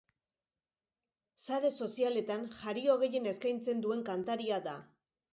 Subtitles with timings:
[1.43, 4.75] Sare sozialetan jario gehien eskaintzen duen kantaria da.